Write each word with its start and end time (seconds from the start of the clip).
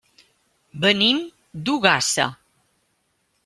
Venim 0.85 1.21
d'Ogassa. 1.69 2.29